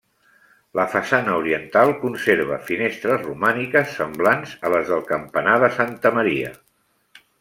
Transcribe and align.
La 0.77 0.83
façana 0.93 1.35
oriental 1.41 1.93
conserva 1.99 2.57
finestres 2.69 3.21
romàniques 3.27 3.93
semblants 3.99 4.57
a 4.67 4.73
les 4.77 4.91
del 4.95 5.05
campanar 5.15 5.59
de 5.67 5.71
Santa 5.77 6.13
Maria. 6.17 6.51